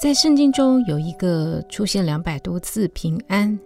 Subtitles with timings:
[0.00, 3.60] 在圣经中有一个出现两百多次平安，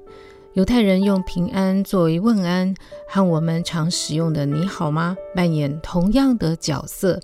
[0.54, 2.74] 犹太人用平安作为问安，
[3.08, 7.20] 和我们常使用的“你好吗”扮演同样的角色。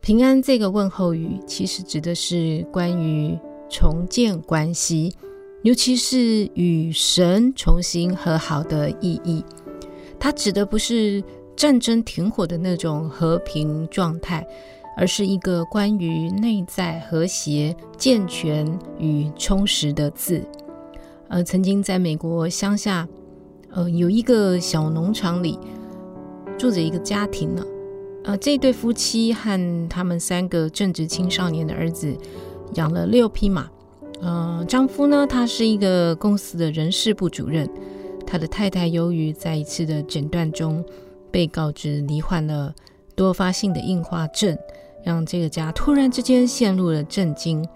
[0.00, 5.14] 平安这个问候语其实指的是关于重建关系，
[5.60, 9.44] 尤其是与神重新和好的意义。
[10.18, 11.22] 它指的不是
[11.54, 14.46] 战争停火的那种和平状态。
[14.96, 18.66] 而是一个关于内在和谐、健全
[18.98, 20.42] 与充实的字。
[21.28, 23.08] 呃，曾经在美国乡下，
[23.70, 25.58] 呃，有一个小农场里
[26.58, 27.64] 住着一个家庭呢。
[28.24, 32.16] 呃，这对夫妻和他们三个正值青少年的儿子
[32.74, 33.68] 养了六匹马。
[34.20, 37.68] 呃，丈夫呢，他是一个公司的人事部主任。
[38.24, 40.84] 他的太太由于在一次的诊断中
[41.30, 42.72] 被告知罹患了
[43.14, 44.56] 多发性的硬化症。
[45.04, 47.66] 让这个家突然之间陷入了震惊。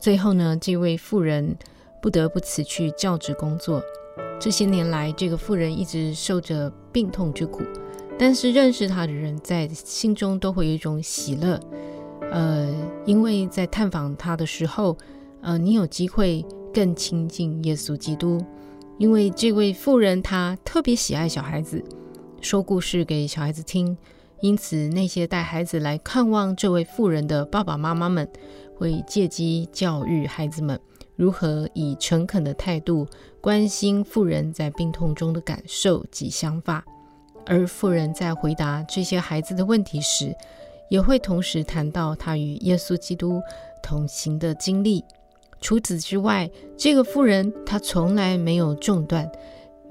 [0.00, 1.56] 最后呢，这位妇人
[2.02, 3.80] 不得不辞去教职工作。
[4.40, 7.62] 这些年来，这个妇人一直受着病痛之苦，
[8.18, 11.60] 但是认识她的人在心中都会有一种喜乐。
[12.32, 12.74] 呃，
[13.06, 14.98] 因为在探访她的时候，
[15.42, 18.44] 呃，你有机会更亲近耶稣基督。
[18.98, 21.80] 因为这位妇人她特别喜爱小孩子，
[22.40, 23.96] 说故事给小孩子听。
[24.44, 28.28] 因此，那些带孩子来看望这位妇人的爸爸妈妈们，
[28.76, 30.78] 会借机教育孩子们
[31.16, 33.06] 如何以诚恳的态度
[33.40, 36.84] 关心妇人在病痛中的感受及想法。
[37.46, 40.36] 而妇人在回答这些孩子的问题时，
[40.90, 43.40] 也会同时谈到她与耶稣基督
[43.82, 45.02] 同行的经历。
[45.62, 49.26] 除此之外，这个妇人她从来没有中断。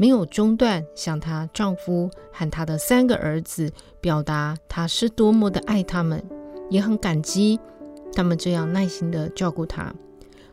[0.04, 3.72] 没有中断向她丈夫和她的三个儿子
[4.02, 6.22] 表达她是多么的爱他们，
[6.70, 7.58] 也很感激
[8.14, 9.96] 他们这样耐心的照顾她。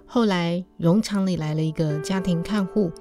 [0.07, 2.93] 后来，农场里来了一个家庭看护，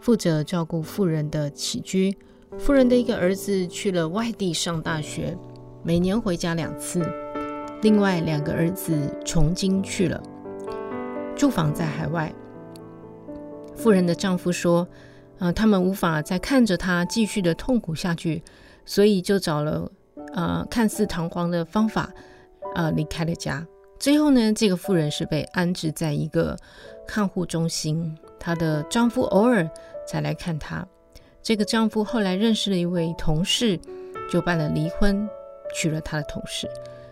[0.00, 2.18] 负责照顾妇人的起居。
[2.58, 5.38] 妇人的一个儿子去了外地上大学，
[5.84, 7.08] 每年回家两次。
[7.82, 10.20] 另外两个儿子从京去了，
[11.36, 12.34] 住房在海外。
[13.76, 14.88] 妇人的丈夫说。
[15.38, 18.42] 啊、呃，他们无法再看着他继续的痛苦下去，
[18.84, 19.90] 所以就找了
[20.34, 22.12] 呃看似堂皇的方法，
[22.74, 23.66] 呃离开了家。
[23.98, 26.56] 最后呢，这个妇人是被安置在一个
[27.06, 29.68] 看护中心，她的丈夫偶尔
[30.06, 30.86] 才来看她。
[31.42, 33.78] 这个丈夫后来认识了一位同事，
[34.30, 35.28] 就办了离婚，
[35.74, 36.68] 娶了他的同事。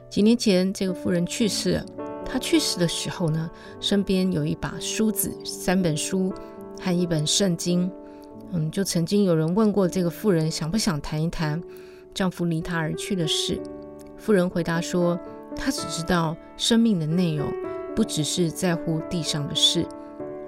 [0.08, 1.84] 几年前，这个妇人去世了。
[2.24, 3.50] 她去世的时候呢，
[3.80, 6.32] 身边有一把梳子、三本书
[6.80, 7.90] 和一本圣经。
[8.52, 11.60] 嗯，就曾经有人问过这个妇人，想不想谈一谈
[12.14, 13.60] 丈夫离她而去的事？
[14.18, 15.18] 妇人回答说，
[15.56, 17.50] 她只知道生命的内容，
[17.96, 19.86] 不只是在乎地上的事。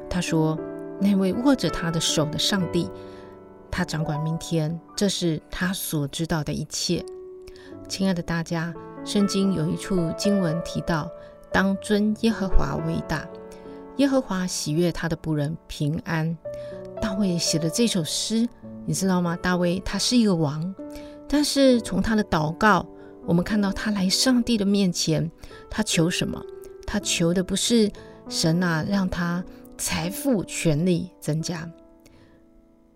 [0.08, 0.58] 她说，
[1.00, 2.90] 那位握着她的手的上帝，
[3.70, 7.04] 他掌管明天，这是她所知道的一切。
[7.88, 8.72] 亲爱的大家，
[9.04, 11.10] 圣经有一处经文提到，
[11.50, 13.26] 当尊耶和华为大，
[13.96, 16.36] 耶和华喜悦他的仆人平安。
[17.04, 18.48] 大卫写了这首诗，
[18.86, 19.36] 你知道吗？
[19.36, 20.74] 大卫他是一个王，
[21.28, 22.86] 但是从他的祷告，
[23.26, 25.30] 我们看到他来上帝的面前，
[25.68, 26.42] 他求什么？
[26.86, 27.92] 他求的不是
[28.30, 29.44] 神啊，让他
[29.76, 31.70] 财富、权力增加。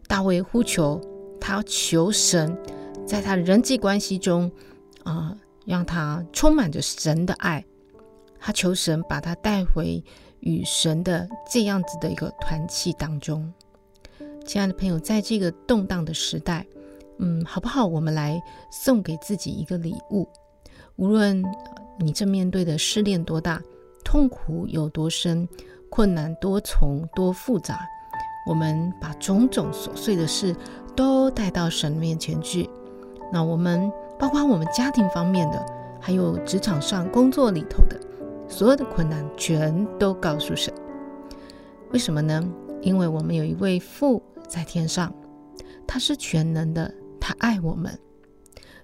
[0.07, 0.99] 大卫呼求，
[1.39, 2.57] 他要求神，
[3.07, 4.51] 在他人际关系中
[5.05, 7.63] 啊、让他充满着神的爱。
[8.41, 10.03] 他求神把他带回
[10.41, 13.53] 与神的这样子的一个团契当中。
[14.49, 16.67] 亲爱的朋友，在这个动荡的时代，
[17.19, 17.85] 嗯，好不好？
[17.85, 20.27] 我们来送给自己一个礼物。
[20.97, 21.45] 无论
[21.99, 23.63] 你正面对的试炼多大，
[24.03, 25.47] 痛苦有多深，
[25.91, 27.79] 困难多重多复杂，
[28.49, 30.57] 我们把种种琐碎的事
[30.97, 32.71] 都带到神面前去。
[33.31, 35.63] 那我们包括我们家庭方面的，
[36.01, 38.01] 还有职场上工作里头的
[38.49, 40.73] 所有的困难，全都告诉神。
[41.91, 42.43] 为什么呢？
[42.83, 44.23] 因为我们有一位父。
[44.49, 45.15] 在天上，
[45.87, 46.91] 他是全能的，
[47.21, 47.99] 他爱我们。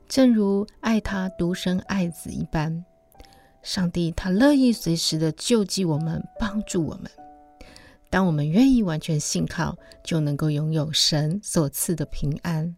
[0.06, 2.84] 正如爱他独生爱子一般。
[3.62, 7.10] 上帝他乐意随时的救济我们，帮助我们。
[8.10, 9.74] 当我们愿意完全信靠，
[10.04, 12.76] 就能够拥有神所赐的平安。